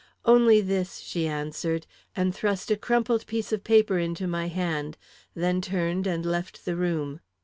[0.25, 4.97] "Only this," she answered, and thrust a crumpled piece of paper into my hand,
[5.35, 7.19] then turned and left the room.